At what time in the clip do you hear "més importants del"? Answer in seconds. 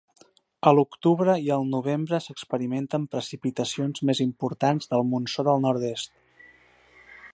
4.11-5.05